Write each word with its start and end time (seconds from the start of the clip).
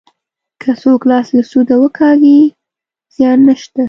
که 0.61 0.71
څوک 0.81 1.01
لاس 1.09 1.27
له 1.35 1.43
سوده 1.51 1.75
وکاږي 1.81 2.39
زیان 3.15 3.39
نشته. 3.47 3.79